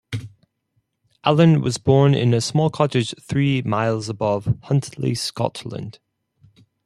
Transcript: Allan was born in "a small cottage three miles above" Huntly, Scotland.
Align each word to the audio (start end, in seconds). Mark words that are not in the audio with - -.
Allan 1.23 1.61
was 1.61 1.77
born 1.77 2.15
in 2.15 2.33
"a 2.33 2.41
small 2.41 2.71
cottage 2.71 3.13
three 3.21 3.61
miles 3.61 4.09
above" 4.09 4.51
Huntly, 4.63 5.13
Scotland. 5.13 5.99